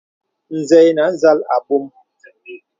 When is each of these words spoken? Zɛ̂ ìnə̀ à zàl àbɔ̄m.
Zɛ̂ 0.67 0.81
ìnə̀ 0.89 1.05
à 1.11 1.15
zàl 1.21 1.39
àbɔ̄m. 1.55 1.83